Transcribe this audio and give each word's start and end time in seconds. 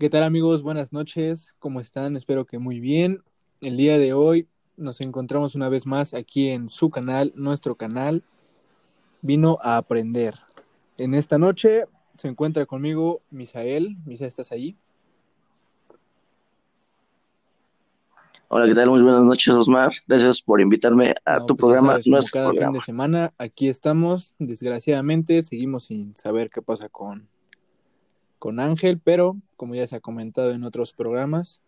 ¿Qué 0.00 0.08
tal 0.08 0.22
amigos? 0.22 0.62
Buenas 0.62 0.94
noches, 0.94 1.54
¿cómo 1.58 1.78
están? 1.78 2.16
Espero 2.16 2.46
que 2.46 2.58
muy 2.58 2.80
bien. 2.80 3.22
El 3.60 3.76
día 3.76 3.98
de 3.98 4.14
hoy 4.14 4.48
nos 4.78 5.02
encontramos 5.02 5.54
una 5.54 5.68
vez 5.68 5.86
más 5.86 6.14
aquí 6.14 6.48
en 6.48 6.70
su 6.70 6.88
canal, 6.88 7.34
nuestro 7.36 7.74
canal, 7.74 8.24
Vino 9.20 9.58
a 9.60 9.76
Aprender. 9.76 10.36
En 10.96 11.12
esta 11.12 11.36
noche 11.36 11.84
se 12.16 12.28
encuentra 12.28 12.64
conmigo 12.64 13.20
Misael. 13.30 13.98
Misael, 14.06 14.28
¿estás 14.28 14.52
ahí? 14.52 14.74
Hola, 18.48 18.66
¿qué 18.68 18.74
tal? 18.74 18.88
Muy 18.88 19.02
buenas 19.02 19.20
noches, 19.20 19.52
Osmar. 19.52 19.92
Gracias 20.08 20.40
por 20.40 20.62
invitarme 20.62 21.14
a 21.26 21.40
tu 21.40 21.48
pues 21.48 21.58
programa, 21.58 21.88
sabes, 21.88 22.06
nuestro 22.06 22.32
cada 22.32 22.48
programa. 22.48 22.72
fin 22.72 22.80
de 22.80 22.84
semana 22.86 23.34
aquí 23.36 23.68
estamos. 23.68 24.32
Desgraciadamente 24.38 25.42
seguimos 25.42 25.84
sin 25.84 26.16
saber 26.16 26.48
qué 26.48 26.62
pasa 26.62 26.88
con, 26.88 27.28
con 28.40 28.58
Ángel, 28.58 28.98
pero 28.98 29.36
como 29.56 29.76
ya 29.76 29.86
se 29.86 29.96
ha 29.96 30.00
comentado 30.00 30.50
en 30.50 30.64
otros 30.64 30.94
programas, 30.94 31.60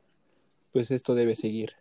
pues 0.72 0.90
esto 0.90 1.14
debe 1.14 1.36
seguir. 1.36 1.74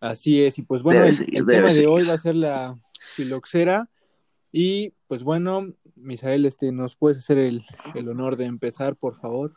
Así 0.00 0.42
es, 0.42 0.58
y 0.58 0.62
pues 0.62 0.82
bueno, 0.82 1.00
Debe 1.00 1.10
el, 1.10 1.16
seguir, 1.16 1.38
el 1.38 1.46
debe 1.46 1.58
tema 1.62 1.72
de 1.72 1.86
hoy 1.86 2.06
va 2.06 2.14
a 2.14 2.18
ser 2.18 2.34
la 2.34 2.78
filoxera. 3.14 3.88
Y 4.50 4.92
pues 5.06 5.22
bueno, 5.22 5.74
Misael, 5.94 6.44
este, 6.44 6.72
¿nos 6.72 6.96
puedes 6.96 7.18
hacer 7.18 7.38
el, 7.38 7.64
el 7.94 8.08
honor 8.08 8.36
de 8.36 8.46
empezar, 8.46 8.96
por 8.96 9.14
favor? 9.14 9.54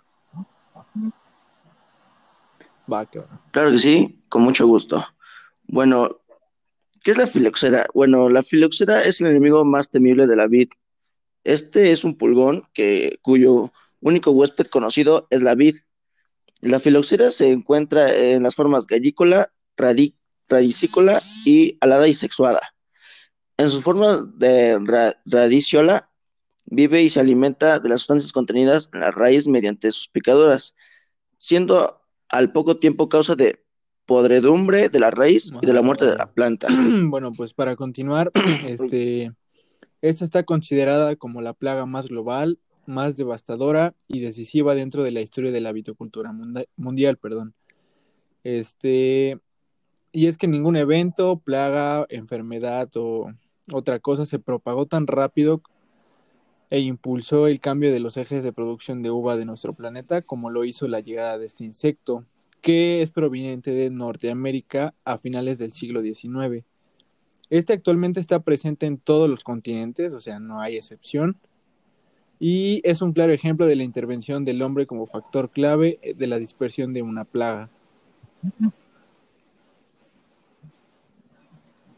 Va, 2.92 3.06
que 3.08 3.20
va. 3.20 3.42
Claro 3.52 3.72
que 3.72 3.80
sí, 3.80 4.22
con 4.30 4.44
mucho 4.44 4.68
gusto. 4.68 5.04
Bueno, 5.68 6.20
¿qué 7.04 7.12
es 7.12 7.18
la 7.18 7.26
filoxera? 7.26 7.88
Bueno, 7.96 8.30
la 8.30 8.44
filoxera 8.44 9.02
es 9.02 9.20
el 9.20 9.28
enemigo 9.28 9.66
más 9.66 9.90
temible 9.90 10.28
de 10.28 10.36
la 10.36 10.46
vid. 10.46 10.70
Este 11.44 11.92
es 11.92 12.04
un 12.04 12.18
pulgón 12.18 12.64
que, 12.74 13.20
cuyo 13.22 13.72
único 14.02 14.32
huésped 14.32 14.68
conocido 14.68 15.28
es 15.30 15.42
la 15.42 15.56
vid. 15.56 15.76
La 16.62 16.80
filoxera 16.80 17.32
se 17.32 17.52
encuentra 17.52 18.14
en 18.16 18.44
las 18.44 18.56
formas 18.56 18.86
gallícola, 18.86 19.52
radi- 19.78 20.16
radicícola 20.48 21.22
y 21.46 21.78
alada 21.80 22.08
y 22.08 22.14
sexuada. 22.14 22.60
En 23.58 23.70
sus 23.70 23.84
formas 23.84 24.38
de 24.38 24.78
ra- 24.80 25.16
radiciola, 25.26 26.10
vive 26.66 27.02
y 27.02 27.10
se 27.10 27.20
alimenta 27.20 27.80
de 27.80 27.90
las 27.90 28.02
sustancias 28.02 28.32
contenidas 28.32 28.90
en 28.94 29.00
la 29.00 29.12
raíz 29.12 29.48
mediante 29.48 29.92
sus 29.92 30.08
picaduras, 30.10 30.76
siendo 31.38 32.02
al 32.30 32.52
poco 32.52 32.78
tiempo 32.78 33.10
causa 33.10 33.36
de 33.36 33.64
podredumbre 34.06 34.90
de 34.90 35.00
la 35.00 35.12
raíz 35.12 35.52
y 35.62 35.66
de 35.66 35.74
la 35.74 35.82
muerte 35.82 36.06
de 36.06 36.16
la 36.16 36.32
planta. 36.32 36.68
Bueno, 37.10 37.32
pues 37.34 37.54
para 37.54 37.76
continuar, 37.76 38.32
este, 38.66 39.32
esta 40.02 40.26
está 40.26 40.44
considerada 40.44 41.16
como 41.16 41.42
la 41.42 41.54
plaga 41.54 41.86
más 41.86 42.08
global, 42.08 42.60
más 42.86 43.18
devastadora 43.18 43.94
y 44.08 44.20
decisiva 44.20 44.76
dentro 44.76 45.04
de 45.04 45.12
la 45.12 45.22
historia 45.22 45.52
de 45.52 45.62
la 45.62 45.72
viticultura 45.72 46.34
mundial, 46.76 47.18
perdón. 47.18 47.54
Este, 48.44 49.40
y 50.12 50.28
es 50.28 50.38
que 50.38 50.48
ningún 50.48 50.76
evento, 50.76 51.38
plaga, 51.40 52.06
enfermedad 52.10 52.90
o 52.96 53.32
otra 53.72 54.00
cosa 54.00 54.26
se 54.26 54.40
propagó 54.40 54.86
tan 54.88 55.06
rápido 55.06 55.62
e 56.70 56.80
impulsó 56.80 57.48
el 57.48 57.60
cambio 57.60 57.92
de 57.92 58.00
los 58.00 58.18
ejes 58.18 58.44
de 58.44 58.54
producción 58.54 59.02
de 59.02 59.12
uva 59.12 59.38
de 59.38 59.46
nuestro 59.46 59.74
planeta 59.74 60.22
como 60.22 60.50
lo 60.50 60.66
hizo 60.66 60.88
la 60.88 61.00
llegada 61.00 61.38
de 61.38 61.48
este 61.48 61.64
insecto, 61.64 62.26
que 62.62 63.02
es 63.02 63.12
proveniente 63.12 63.72
de 63.72 63.90
Norteamérica 63.90 64.96
a 65.04 65.18
finales 65.18 65.58
del 65.58 65.72
siglo 65.72 66.02
XIX. 66.02 66.66
Este 67.50 67.74
actualmente 67.74 68.20
está 68.20 68.40
presente 68.42 68.86
en 68.86 68.98
todos 68.98 69.30
los 69.30 69.44
continentes, 69.44 70.14
o 70.14 70.20
sea, 70.20 70.40
no 70.40 70.62
hay 70.62 70.76
excepción, 70.76 71.38
y 72.40 72.82
es 72.84 73.02
un 73.02 73.12
claro 73.12 73.34
ejemplo 73.34 73.66
de 73.66 73.76
la 73.76 73.84
intervención 73.84 74.46
del 74.46 74.62
hombre 74.62 74.86
como 74.86 75.06
factor 75.06 75.50
clave 75.50 76.00
de 76.16 76.28
la 76.28 76.38
dispersión 76.38 76.94
de 76.94 77.02
una 77.02 77.26
plaga. 77.26 77.70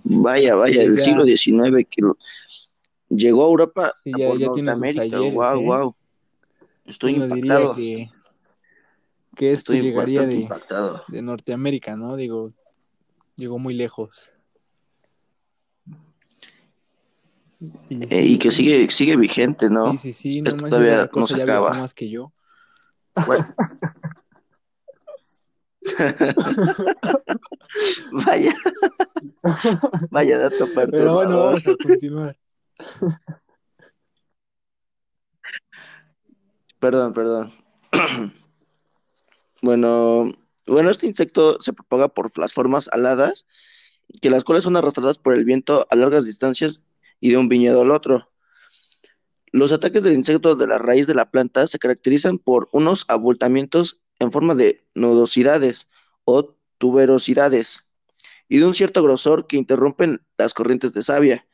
Vaya, 0.04 0.56
vaya, 0.56 0.82
es, 0.82 0.88
el 0.88 0.98
ya. 0.98 1.04
siglo 1.04 1.26
XIX 1.26 1.86
que 1.90 2.02
lo- 2.02 2.18
llegó 3.10 3.44
a 3.46 3.50
Europa 3.50 3.94
Sí, 4.04 4.12
ya- 4.18 4.28
por 4.30 4.40
ya 4.40 4.46
Norteamérica. 4.48 5.18
Wow, 5.20 5.60
¿eh? 5.60 5.66
wow. 5.66 5.96
Estoy 6.86 7.14
¿Quién 7.16 7.30
lo 7.30 7.36
diría 7.36 7.54
impactado. 7.54 7.76
que, 7.76 8.10
que 9.36 9.52
esto 9.52 9.74
Estoy 9.74 9.82
llegaría 9.88 10.24
impactado. 10.32 11.04
de 11.08 11.22
Norteamérica, 11.22 11.96
¿no? 11.96 12.16
Digo, 12.16 12.52
llegó 13.36 13.60
muy 13.60 13.74
lejos. 13.74 14.32
Y 17.90 18.14
Eh, 18.14 18.26
y 18.26 18.40
que 18.40 18.50
sigue, 18.50 18.90
sigue 18.90 19.16
vigente, 19.16 19.70
¿no? 19.70 19.92
sí, 19.92 19.98
sí, 19.98 20.14
sí, 20.14 20.42
no 20.42 20.50
Esto 20.50 20.68
todavía 20.68 21.10
no 21.14 21.28
se 21.28 21.42
acaba. 21.42 21.74
más 21.74 21.94
que 21.94 22.10
yo. 22.10 22.34
Bueno. 23.28 23.46
Vaya, 28.12 28.56
vaya 30.10 30.38
dato 30.38 30.68
Pero 30.92 31.16
bueno, 31.16 31.44
vamos 31.44 31.66
a 31.66 31.76
continuar. 31.76 32.38
Perdón, 36.80 37.14
perdón. 37.14 37.54
Bueno, 39.64 40.34
bueno, 40.66 40.90
este 40.90 41.06
insecto 41.06 41.60
se 41.60 41.72
propaga 41.72 42.08
por 42.08 42.36
las 42.40 42.52
formas 42.52 42.90
aladas, 42.92 43.46
que 44.20 44.32
las 44.32 44.44
cuales 44.44 44.64
son 44.64 44.76
arrastradas 44.76 45.20
por 45.20 45.36
el 45.36 45.46
viento 45.46 45.86
a 45.92 45.96
largas 45.96 46.26
distancias 46.26 46.82
y 47.22 47.32
de 47.32 47.38
un 47.38 47.50
viñedo 47.50 47.84
al 47.84 47.92
otro. 47.92 48.30
Los 49.54 49.72
ataques 49.72 50.04
del 50.04 50.14
insecto 50.14 50.56
de 50.56 50.68
la 50.68 50.78
raíz 50.78 51.08
de 51.08 51.14
la 51.14 51.30
planta 51.32 51.68
se 51.68 51.80
caracterizan 51.80 52.40
por 52.40 52.70
unos 52.74 53.06
abultamientos 53.08 54.02
en 54.20 54.32
forma 54.32 54.56
de 54.56 54.86
nudosidades 54.96 55.90
o 56.26 56.56
tuberosidades 56.78 57.86
y 58.50 58.60
de 58.60 58.66
un 58.66 58.74
cierto 58.74 59.04
grosor 59.04 59.48
que 59.48 59.58
interrumpen 59.58 60.22
las 60.38 60.54
corrientes 60.54 60.94
de 60.94 61.02
savia. 61.04 61.48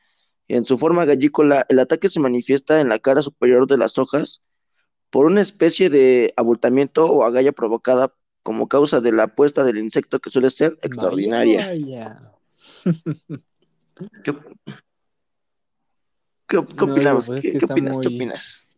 En 0.48 0.66
su 0.66 0.78
forma 0.78 1.06
gallícola, 1.06 1.66
el 1.70 1.80
ataque 1.80 2.10
se 2.10 2.20
manifiesta 2.20 2.82
en 2.82 2.90
la 2.90 3.00
cara 3.00 3.22
superior 3.22 3.68
de 3.68 3.78
las 3.78 3.98
hojas 3.98 4.44
por 5.12 5.26
una 5.26 5.42
especie 5.42 5.90
de 5.90 6.34
abultamiento 6.38 7.08
o 7.08 7.24
agalla 7.24 7.54
provocada 7.54 8.14
como 8.44 8.68
causa 8.70 9.02
de 9.02 9.12
la 9.14 9.36
puesta 9.36 9.64
del 9.64 9.78
insecto 9.80 10.20
que 10.20 10.30
suele 10.32 10.50
ser 10.52 10.80
Vaya, 10.84 10.88
extraordinaria. 10.88 11.68
vaya. 11.68 12.34
¿Qué, 14.24 14.32
qué- 16.48 16.66
qué 16.78 16.86
No, 16.86 16.96
digo, 16.96 16.96
opinamos? 16.96 17.26
pues 17.26 17.40
es 17.40 17.44
¿Qué, 17.44 17.52
que 17.52 17.58
qué 17.58 17.66
está 17.66 17.74
opinas? 17.74 18.00
¿Qué 18.00 18.08
muy, 18.08 18.16
opinas? 18.16 18.76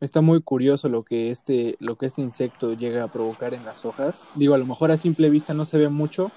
está 0.00 0.20
muy 0.20 0.40
curioso 0.42 0.88
lo 0.88 1.04
que 1.04 1.30
este, 1.30 1.76
lo 1.80 1.96
que 1.96 2.06
este 2.06 2.22
insecto 2.22 2.72
llega 2.74 3.02
a 3.04 3.08
provocar 3.08 3.54
en 3.54 3.64
las 3.64 3.84
hojas. 3.84 4.24
Digo, 4.34 4.54
a 4.54 4.58
lo 4.58 4.66
mejor 4.66 4.90
a 4.90 4.96
simple 4.96 5.30
vista 5.30 5.54
no 5.54 5.64
se 5.64 5.78
ve 5.78 5.88
mucho, 5.88 6.30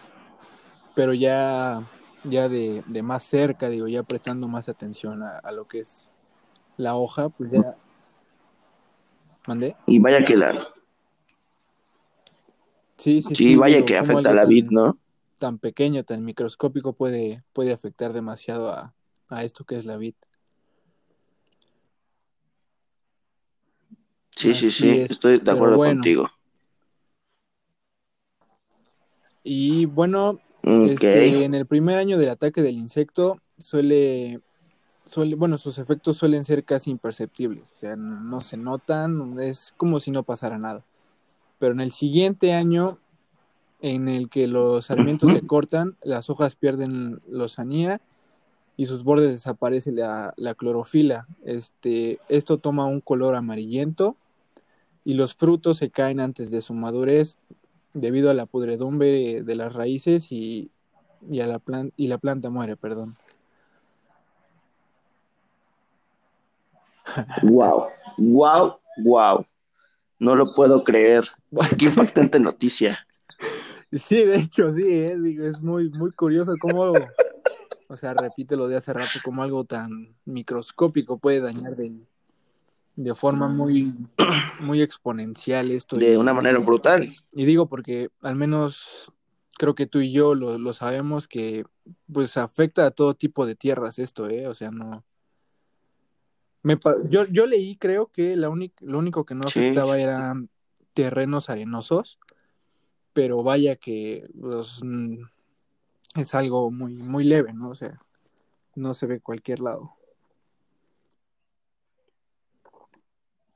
pero 0.95 1.13
ya, 1.13 1.83
ya 2.23 2.49
de, 2.49 2.83
de 2.85 3.03
más 3.03 3.23
cerca, 3.23 3.69
digo, 3.69 3.87
ya 3.87 4.03
prestando 4.03 4.47
más 4.47 4.69
atención 4.69 5.23
a, 5.23 5.37
a 5.39 5.51
lo 5.51 5.65
que 5.67 5.79
es 5.79 6.09
la 6.77 6.95
hoja, 6.95 7.29
pues 7.29 7.51
ya. 7.51 7.61
¿Mandé? 9.47 9.75
Y 9.87 9.99
vaya 9.99 10.23
que 10.25 10.35
la, 10.35 10.67
Sí, 12.97 13.21
sí, 13.21 13.35
sí, 13.35 13.35
sí, 13.35 13.55
vaya 13.55 13.77
digo, 13.77 13.85
que 13.85 13.97
afecta 13.97 14.29
a 14.29 14.33
la 14.33 14.45
vid, 14.45 14.67
¿no? 14.69 14.97
tan 15.39 15.57
pequeño, 15.57 16.03
tan 16.03 16.23
microscópico 16.23 16.93
puede, 16.93 17.43
puede 17.53 17.73
afectar 17.73 18.13
demasiado 18.13 18.69
a, 18.69 18.93
a 19.29 19.43
esto 19.43 19.65
que 19.65 19.75
es 19.75 19.85
la 19.85 19.97
vid. 19.97 20.13
Sí, 24.35 24.53
sí, 24.53 24.67
Así 24.67 24.71
sí, 24.71 24.89
es, 24.89 25.11
estoy 25.11 25.39
de 25.39 25.51
acuerdo 25.51 25.77
bueno. 25.77 25.99
contigo. 25.99 26.29
Y 29.43 29.85
bueno, 29.85 30.39
este, 30.63 31.43
en 31.43 31.55
el 31.55 31.65
primer 31.65 31.97
año 31.97 32.17
del 32.17 32.29
ataque 32.29 32.61
del 32.61 32.77
insecto 32.77 33.39
suele, 33.57 34.41
suele, 35.05 35.35
bueno, 35.35 35.57
sus 35.57 35.79
efectos 35.79 36.17
suelen 36.17 36.45
ser 36.45 36.63
casi 36.63 36.91
imperceptibles, 36.91 37.71
o 37.71 37.77
sea, 37.77 37.95
no, 37.95 38.19
no 38.19 38.39
se 38.39 38.57
notan, 38.57 39.39
es 39.39 39.73
como 39.77 39.99
si 39.99 40.11
no 40.11 40.23
pasara 40.23 40.59
nada. 40.59 40.83
Pero 41.57 41.73
en 41.73 41.81
el 41.81 41.91
siguiente 41.91 42.53
año, 42.53 42.99
en 43.81 44.07
el 44.07 44.29
que 44.29 44.47
los 44.47 44.85
sarmientos 44.85 45.31
se 45.31 45.45
cortan, 45.45 45.97
las 46.03 46.29
hojas 46.29 46.55
pierden 46.55 47.19
lozanía 47.27 47.99
y 48.81 48.87
sus 48.87 49.03
bordes 49.03 49.29
desaparece 49.29 49.91
la, 49.91 50.33
la 50.37 50.55
clorofila. 50.55 51.27
Este, 51.45 52.19
esto 52.29 52.57
toma 52.57 52.87
un 52.87 52.99
color 52.99 53.35
amarillento 53.35 54.15
y 55.05 55.13
los 55.13 55.35
frutos 55.35 55.77
se 55.77 55.91
caen 55.91 56.19
antes 56.19 56.49
de 56.49 56.63
su 56.63 56.73
madurez 56.73 57.37
debido 57.93 58.31
a 58.31 58.33
la 58.33 58.47
podredumbre 58.47 59.43
de 59.43 59.55
las 59.55 59.71
raíces 59.71 60.31
y, 60.31 60.71
y, 61.29 61.41
a 61.41 61.45
la, 61.45 61.59
plan 61.59 61.93
y 61.95 62.07
la 62.07 62.17
planta 62.17 62.49
muere, 62.49 62.75
perdón. 62.75 63.15
wow, 67.43 67.85
wow, 68.17 68.77
wow. 69.03 69.45
No 70.17 70.33
lo 70.33 70.55
puedo 70.55 70.83
creer. 70.83 71.27
Qué 71.77 71.85
impactante 71.85 72.39
noticia. 72.39 72.97
Sí, 73.91 74.25
de 74.25 74.37
hecho, 74.37 74.73
sí, 74.73 74.85
¿eh? 74.87 75.19
Digo, 75.19 75.45
es 75.45 75.61
muy, 75.61 75.91
muy 75.91 76.11
curioso 76.13 76.55
cómo, 76.59 76.93
o 77.91 77.97
sea, 77.97 78.13
repite 78.13 78.55
lo 78.55 78.67
de 78.69 78.77
hace 78.77 78.93
rato, 78.93 79.19
como 79.23 79.43
algo 79.43 79.65
tan 79.65 80.15
microscópico 80.25 81.17
puede 81.17 81.41
dañar 81.41 81.75
de, 81.75 81.91
de 82.95 83.15
forma 83.15 83.49
muy, 83.49 83.93
muy 84.61 84.81
exponencial 84.81 85.71
esto. 85.71 85.97
De 85.97 86.13
y- 86.13 86.15
una 86.15 86.33
manera 86.33 86.57
brutal. 86.59 87.13
Y 87.33 87.45
digo 87.45 87.67
porque 87.67 88.09
al 88.21 88.35
menos 88.37 89.11
creo 89.57 89.75
que 89.75 89.87
tú 89.87 89.99
y 89.99 90.13
yo 90.13 90.35
lo, 90.35 90.57
lo 90.57 90.71
sabemos 90.73 91.27
que 91.27 91.65
pues 92.11 92.37
afecta 92.37 92.85
a 92.85 92.91
todo 92.91 93.13
tipo 93.13 93.45
de 93.45 93.55
tierras 93.55 93.99
esto, 93.99 94.29
¿eh? 94.29 94.47
O 94.47 94.53
sea, 94.53 94.71
no... 94.71 95.03
Me 96.63 96.77
yo, 97.09 97.25
yo 97.25 97.45
leí, 97.47 97.75
creo 97.75 98.07
que 98.07 98.35
la 98.37 98.47
lo 98.81 98.97
único 98.99 99.25
que 99.25 99.35
no 99.35 99.47
Sí. 99.49 99.59
afectaba 99.59 99.99
eran 99.99 100.49
terrenos 100.93 101.49
arenosos, 101.49 102.19
pero 103.13 103.43
vaya 103.43 103.75
que 103.75 104.29
pues, 104.39 104.79
mm, 104.83 105.23
es 106.15 106.35
algo 106.35 106.71
muy, 106.71 106.93
muy 106.93 107.23
leve, 107.23 107.53
¿no? 107.53 107.69
O 107.69 107.75
sea, 107.75 108.01
no 108.75 108.93
se 108.93 109.05
ve 109.05 109.19
cualquier 109.21 109.59
lado. 109.59 109.95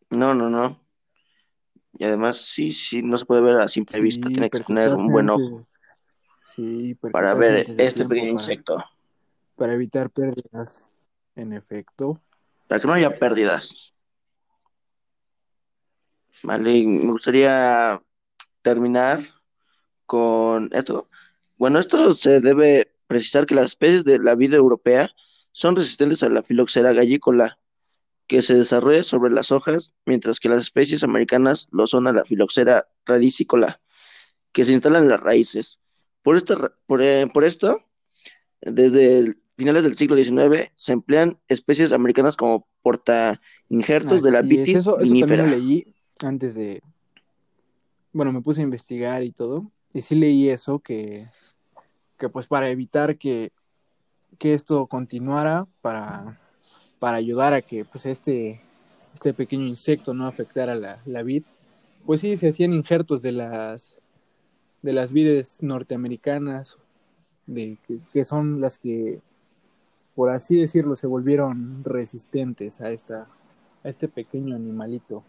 No, 0.10 0.34
no, 0.34 0.50
no. 0.50 0.80
Y 1.98 2.04
además, 2.04 2.38
sí, 2.38 2.72
sí, 2.72 3.02
no 3.02 3.18
se 3.18 3.26
puede 3.26 3.42
ver 3.42 3.58
a 3.58 3.68
simple 3.68 4.00
vista. 4.02 4.28
Tiene 4.28 4.50
que 4.50 4.60
tener 4.62 4.94
un 4.94 5.08
buen 5.08 5.30
ojo 5.30 5.66
Sí, 6.42 6.96
para 7.12 7.34
ver 7.34 7.66
este 7.78 8.06
pequeño 8.06 8.30
insecto. 8.30 8.84
para 9.56 9.74
evitar 9.74 10.10
pérdidas. 10.10 10.88
En 11.36 11.52
efecto. 11.54 12.22
Para 12.68 12.80
que 12.80 12.88
no 12.88 12.94
haya 12.94 13.18
pérdidas. 13.18 13.94
Vale, 16.44 16.86
me 16.86 17.12
gustaría 17.12 18.02
terminar 18.62 19.22
con 20.06 20.70
esto. 20.72 21.10
Bueno, 21.58 21.80
esto 21.80 22.14
se 22.14 22.42
debe 22.42 22.92
precisar 23.08 23.46
que 23.46 23.56
las 23.56 23.66
especies 23.68 24.04
de 24.04 24.20
la 24.20 24.36
vida 24.36 24.58
europea 24.58 25.12
son 25.52 25.76
resistentes 25.76 26.22
a 26.24 26.30
la 26.30 26.44
filoxera 26.44 26.92
gallícola, 26.94 27.60
que 28.28 28.42
se 28.42 28.56
desarrolla 28.56 29.04
sobre 29.04 29.32
las 29.32 29.52
hojas, 29.52 29.94
mientras 30.06 30.40
que 30.40 30.50
las 30.50 30.64
especies 30.64 31.04
americanas 31.04 31.70
lo 31.72 31.86
son 31.88 32.08
a 32.08 32.12
la 32.14 32.26
filoxera 32.26 32.88
radicícola, 33.06 33.80
que 34.52 34.66
se 34.66 34.74
instala 34.74 35.00
en 35.00 35.08
las 35.08 35.20
raíces. 35.20 35.80
Por 36.24 36.36
esta, 36.36 36.74
por, 36.88 37.02
eh, 37.02 37.28
por 37.32 37.44
esto, 37.44 37.82
desde 38.62 39.20
el- 39.20 39.38
finales 39.58 39.84
del 39.86 39.96
siglo 39.96 40.18
XIX 40.18 40.72
se 40.76 40.92
emplean 40.92 41.40
especies 41.48 41.94
americanas 41.94 42.36
como 42.36 42.68
portainjertos 42.82 44.22
de 44.22 44.32
la 44.32 44.40
Así 44.40 44.48
es, 44.48 44.58
vitis 44.58 44.76
Eso, 44.80 45.00
eso 45.00 45.14
también 45.20 45.42
lo 45.42 45.48
leí 45.48 45.86
antes 46.22 46.56
de. 46.56 46.82
Bueno, 48.12 48.34
me 48.34 48.42
puse 48.42 48.60
a 48.62 48.64
investigar 48.64 49.24
y 49.24 49.32
todo. 49.32 49.72
Y 49.94 50.02
sí 50.02 50.16
leí 50.16 50.50
eso, 50.50 50.80
que, 50.80 51.26
que 52.18 52.30
pues 52.30 52.48
para 52.48 52.70
evitar 52.70 53.18
que, 53.18 53.52
que 54.40 54.54
esto 54.54 54.88
continuara, 54.88 55.68
para, 55.82 56.40
para 57.00 57.18
ayudar 57.18 57.54
a 57.54 57.62
que 57.62 57.86
pues 57.86 58.06
este, 58.06 58.62
este 59.14 59.34
pequeño 59.34 59.66
insecto 59.66 60.14
no 60.14 60.28
afectara 60.28 60.76
la, 60.76 61.02
la 61.06 61.24
vid, 61.24 61.44
pues 62.06 62.22
sí, 62.22 62.38
se 62.38 62.50
hacían 62.50 62.74
injertos 62.74 63.22
de 63.22 63.32
las, 63.32 63.98
de 64.82 64.94
las 64.94 65.12
vides 65.12 65.62
norteamericanas, 65.62 66.78
de, 67.48 67.78
que, 67.86 68.00
que 68.14 68.26
son 68.26 68.62
las 68.62 68.78
que, 68.78 69.22
por 70.16 70.30
así 70.30 70.60
decirlo, 70.60 70.96
se 70.96 71.08
volvieron 71.08 71.84
resistentes 71.84 72.82
a 72.82 72.92
esta, 72.92 73.28
a 73.84 73.90
este 73.90 74.08
pequeño 74.08 74.56
animalito. 74.56 75.24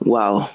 Wow. 0.00 0.46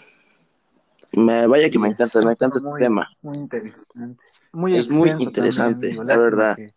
Me, 1.14 1.46
vaya 1.48 1.70
que 1.70 1.78
me 1.78 1.90
encanta, 1.90 2.22
me 2.22 2.32
encanta 2.32 2.60
muy, 2.60 2.72
este 2.72 2.86
tema. 2.86 3.10
Muy 3.22 3.38
interesante. 3.38 4.24
Muy 4.54 4.78
Es 4.78 4.90
muy 4.90 5.10
interesante, 5.10 5.88
también, 5.90 6.08
la 6.08 6.18
verdad. 6.18 6.56
Que, 6.56 6.74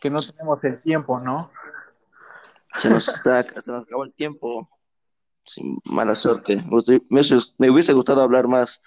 que 0.00 0.10
no 0.10 0.20
tenemos 0.20 0.64
el 0.64 0.80
tiempo, 0.82 1.20
¿no? 1.20 1.50
Se 2.78 2.90
nos, 2.90 3.08
está, 3.08 3.42
se 3.42 3.70
nos 3.70 3.84
acabó 3.84 4.04
el 4.04 4.12
tiempo. 4.12 4.68
Sin 5.44 5.78
mala 5.84 6.14
suerte. 6.14 6.56
Me 6.56 6.76
hubiese- 7.20 7.54
me 7.58 7.70
gustado 7.92 8.20
hablar 8.22 8.46
más 8.46 8.82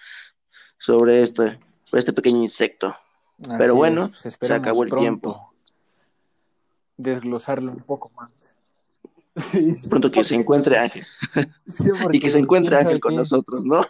sobre 0.78 1.22
este, 1.22 1.58
este 1.92 2.12
pequeño 2.12 2.42
insecto. 2.42 2.94
Pero 3.58 3.74
bueno, 3.74 4.04
es, 4.04 4.08
pues 4.38 4.48
se 4.48 4.54
acabó 4.54 4.84
el 4.84 4.90
tiempo. 4.94 5.52
Desglosarlo 6.96 7.72
un 7.72 7.80
poco 7.80 8.10
más. 8.14 8.30
Sí, 9.36 9.74
sí, 9.74 9.88
Pronto 9.88 10.10
que 10.10 10.24
se 10.24 10.34
encuentre 10.36 10.78
Ángel. 10.78 11.04
sí, 11.72 11.90
Y 12.12 12.20
que 12.20 12.30
se 12.30 12.38
encuentre 12.38 12.76
Ángel 12.76 13.00
con 13.00 13.12
qué- 13.12 13.16
nosotros, 13.18 13.64
¿no? 13.64 13.82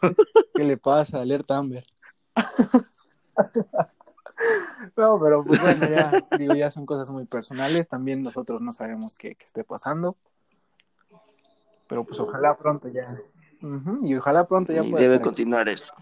¿Qué 0.55 0.65
le 0.65 0.77
pasa? 0.79 1.21
Alerta 1.21 1.57
Amber. 1.59 1.85
No, 4.97 5.19
pero 5.21 5.45
pues 5.45 5.61
bueno, 5.61 5.89
ya, 5.89 6.13
digo, 6.39 6.55
ya 6.55 6.71
son 6.71 6.87
cosas 6.87 7.09
muy 7.11 7.25
personales. 7.25 7.89
También 7.89 8.23
nosotros 8.23 8.61
no 8.61 8.73
sabemos 8.73 9.15
qué, 9.15 9.35
qué 9.35 9.45
esté 9.45 9.65
pasando. 9.65 10.17
Pero 11.89 12.05
pues 12.05 12.19
ojalá 12.21 12.57
pronto 12.57 12.89
ya. 12.89 13.17
Y 14.03 14.15
ojalá 14.17 14.47
pronto 14.47 14.73
ya 14.73 14.83
Y 14.83 14.91
pueda 14.91 15.03
debe 15.03 15.15
estar 15.15 15.25
continuar 15.25 15.69
esto. 15.69 15.93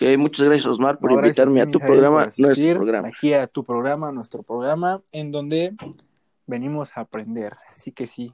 Ok, 0.00 0.16
muchas 0.16 0.46
gracias, 0.46 0.66
Osmar, 0.66 0.98
por 0.98 1.10
No, 1.10 1.18
invitarme 1.18 1.54
ti, 1.54 1.60
a 1.60 1.70
tu 1.72 1.80
programa, 1.80 2.28
nuestro 2.36 2.74
programa. 2.74 3.08
Aquí 3.08 3.34
a 3.34 3.46
tu 3.48 3.64
programa, 3.64 4.12
nuestro 4.12 4.42
programa, 4.44 5.02
en 5.10 5.32
donde 5.32 5.74
venimos 6.46 6.96
a 6.96 7.00
aprender. 7.00 7.56
Así 7.68 7.90
que 7.90 8.06
sí. 8.06 8.32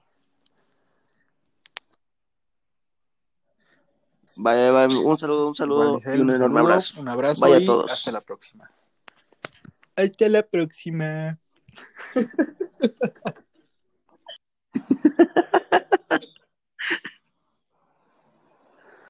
Vaya, 4.37 4.71
vaya, 4.73 4.99
un 4.99 5.19
saludo, 5.19 5.49
un 5.49 5.55
saludo 5.55 5.95
Misael, 5.95 6.19
y 6.19 6.23
un 6.23 6.31
un 6.31 6.37
enorme 6.37 6.57
saludo, 6.57 6.71
abrazo. 6.73 7.01
Un 7.01 7.09
abrazo 7.09 7.41
Vaya 7.41 7.57
a 7.57 7.61
y 7.61 7.67
todos. 7.67 7.91
hasta 7.91 8.13
la 8.13 8.21
próxima. 8.21 8.71
Hasta 9.97 10.29
la 10.29 10.43
próxima. 10.43 11.39